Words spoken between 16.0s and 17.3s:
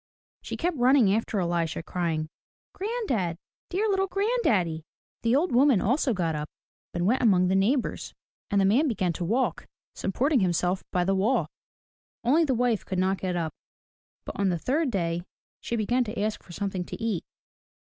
to ask for something to eat.